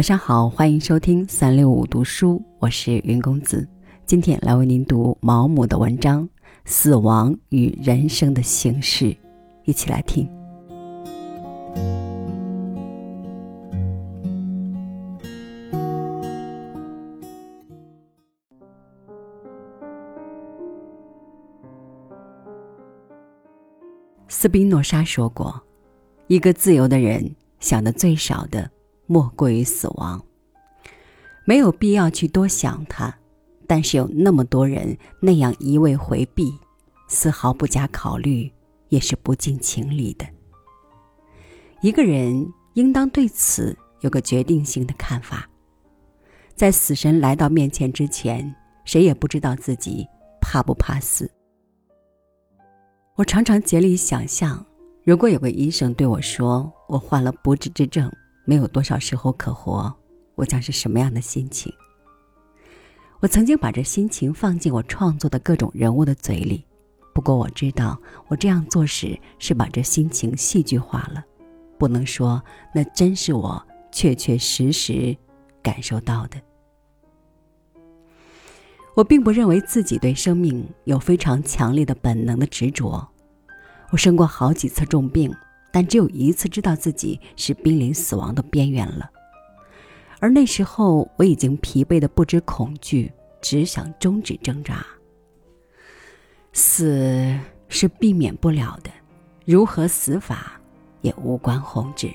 [0.00, 3.68] 晚上好，欢迎收听三六五读书，我是云公子。
[4.06, 6.26] 今天来为您读毛姆的文章
[6.64, 9.04] 《死亡与人生的形式》，
[9.66, 10.26] 一起来听。
[24.28, 25.62] 斯宾诺莎说过
[26.26, 28.70] ：“一个自由的人想的最少的，
[29.10, 30.24] 莫过于死亡。
[31.44, 33.12] 没有必要去多想它，
[33.66, 36.56] 但是有那么多人那样一味回避，
[37.08, 38.48] 丝毫不加考虑，
[38.88, 40.24] 也是不近情理的。
[41.80, 45.44] 一个人应当对此有个决定性的看法。
[46.54, 48.54] 在死神来到面前之前，
[48.84, 50.06] 谁也不知道自己
[50.40, 51.28] 怕不怕死。”
[53.16, 54.64] 我常常竭力想象，
[55.02, 58.08] 如果有个医生对我说我患了不治之症，
[58.50, 59.94] 没有多少时候可活，
[60.34, 61.72] 我将是什么样的心情？
[63.20, 66.66] 我曾经把这心情放进我创作的各种人物的嘴里，
[67.14, 71.24] 不过我知道我这样做时是把这心情戏剧化了，
[71.78, 72.42] 不能说
[72.74, 75.16] 那真是我确确实实
[75.62, 76.36] 感受到的。
[78.96, 83.08] 我并不认为自己对生命有非常强烈的本能的执着。
[83.92, 85.32] 我生过好几次重病，
[85.72, 89.10] 但只有一次知道自己是濒临死亡的边缘了。
[90.18, 94.84] 而那时候我已经疲惫的不知恐惧，只想终止挣扎。
[96.52, 98.90] 死是避免不了的，
[99.44, 100.60] 如何死法
[101.00, 102.10] 也无关宏旨。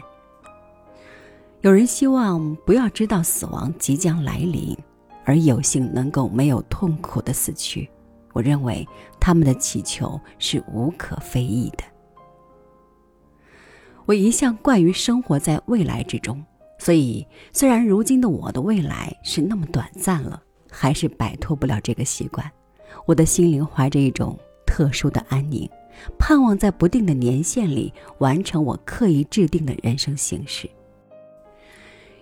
[1.62, 4.78] 有人希望不要知道死亡即将来临。
[5.28, 7.90] 而有幸能够没有痛苦的死去，
[8.32, 8.88] 我认为
[9.20, 11.84] 他们的祈求是无可非议的。
[14.06, 16.44] 我一向惯于生活在未来之中，
[16.78, 22.50] 所以虽然如今的我的未来是那么短暂了，还是摆脱不了这个习惯。
[23.06, 25.68] 我的心灵怀着一种特殊的安宁，
[26.20, 30.70] 盼望在不定的年限里完成我刻意制定的人生形式。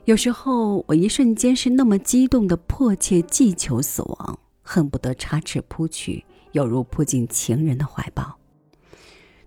[0.06, 8.38] 有时候，我一瞬间是那么激动的迫切祈求死亡，恨不得插翅扑去，犹如扑进情人的怀抱。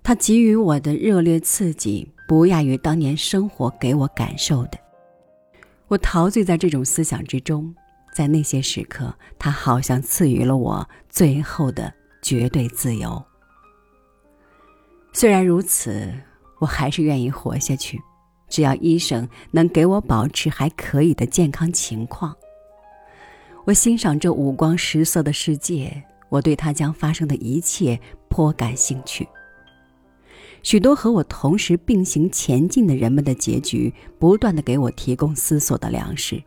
[0.07, 4.79] 他给予我的热烈刺激，不亚于当年生活给我感受的。
[5.89, 7.75] 我陶醉在这种思想之中，
[8.15, 13.21] 在那些时刻，他好像赐予了我最后的绝对自由。
[15.13, 16.15] 虽然如此，
[16.61, 18.01] 我还是愿意活下去。
[18.49, 22.33] 只要医生能给我保持还可以的健康情况，
[23.65, 29.27] 我欣赏这五光十色的世界，我对它将发生的一切颇感兴趣。
[30.63, 36.43] 许多和我同时并行前进的人们的结局，不断的给我提供思索的粮食，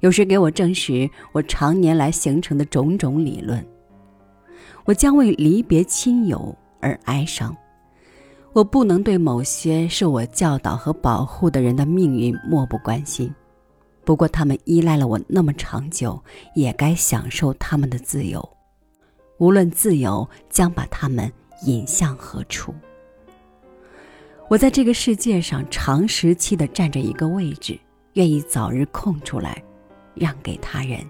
[0.00, 3.64] 有时给我证实我常年来形成的种种理论。
[4.84, 7.56] 我将为离别亲友而哀伤。
[8.54, 13.32] 我不能对某些受我教导和保护的人的命运漠不关心，
[14.04, 16.20] 不过他们依赖了我那么长久，
[16.54, 18.46] 也该享受他们的自由，
[19.38, 21.30] 无论自由将把他们
[21.66, 22.74] 引向何处。
[24.50, 27.78] 我在这个世界上长时期的占着一个位置，
[28.14, 29.62] 愿意早日空出来，
[30.14, 31.00] 让给他人。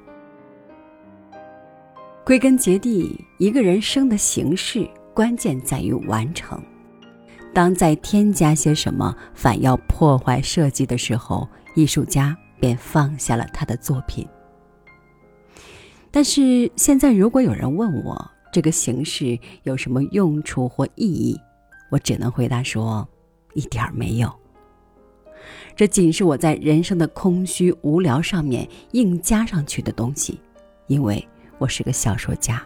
[2.24, 4.84] 归根结底，一个人生的形式，
[5.14, 6.60] 关键在于完成。
[7.54, 14.26] 当再添加些什么，反要破坏设计的时候，艺术家便放下了他的作品。
[16.10, 21.38] 但是现在，如果有人问我这个形式有什么用处或意义，
[21.88, 23.08] 我只能回答说，
[23.58, 24.32] 一点儿没有。
[25.74, 30.40] 这仅是我在人生的空虚无聊上面硬加上去的东西，
[30.86, 31.26] 因为
[31.58, 32.64] 我是个小说家。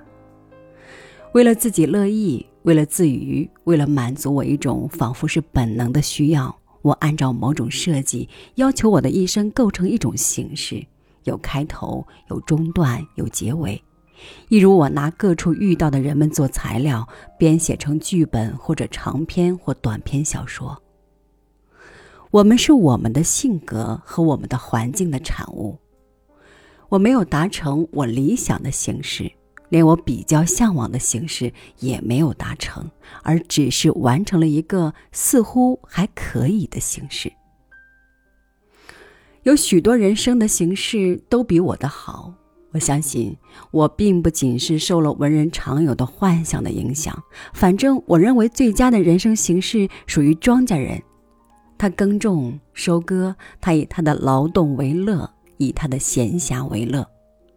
[1.33, 10.85] 为了自己乐意，为了自娱，为了满足我一种仿佛是本能的需要，我按照某种设计要求我的一生构成一种形式，
[11.25, 13.83] 有开头，有中段，有结尾。
[14.49, 17.07] 一如我拿各处遇到的人们做材料，
[17.39, 20.82] 编写成剧本或者长篇或短篇小说。
[22.33, 25.79] 我们是我们的性格和我们的环境的产物。
[26.89, 29.31] 我没有达成我理想的形式。
[29.69, 32.91] 连我比较向往的形式也没有达成，
[33.23, 37.33] 而只是完成了一个似乎还可以的形式。
[39.45, 42.35] 有许多人生的形式都比我的好，
[42.73, 43.35] 我相信
[43.71, 47.23] 我并不仅是受了文人常有的幻想的影响。
[47.55, 51.03] 反正我认为最佳的人生形式属于庄稼人，
[51.83, 57.05] 他耕种、收割，他以他的劳动为乐，以他的闲暇为乐。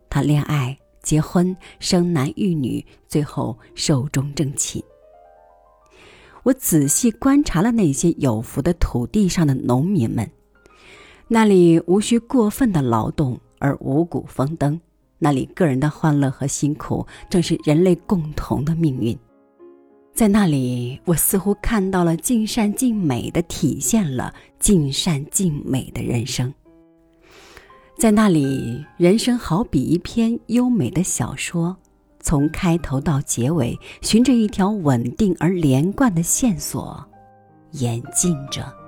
[0.09, 4.83] 他恋爱、结婚、生男育女，最后寿终正寝。
[6.41, 10.27] 我仔细观察了那些有福的土地上的农民们，
[11.27, 14.81] 那里无需过分的劳动而五谷丰登，
[15.19, 19.15] 那里个人的欢乐和辛苦正是人类共同的命运。
[20.15, 26.53] 在那里，我似乎看到了尽善尽美的体现了尽善尽美的人生。
[27.99, 31.75] 在那里，人生好比一篇优美的小说，
[32.21, 37.05] 从开头到结尾，循着一条稳定而连贯的线索，
[37.71, 38.84] 演进着。